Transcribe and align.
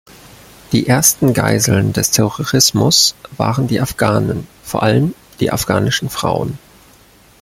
Die 0.71 0.87
ersten 0.87 1.31
Geiseln 1.31 1.93
des 1.93 2.09
Terrorismus 2.09 3.13
waren 3.37 3.67
die 3.67 3.79
Afghanen, 3.81 4.47
vor 4.63 4.81
allem 4.81 5.13
die 5.39 5.51
afghanischen 5.51 6.09
Frauen. 6.09 6.57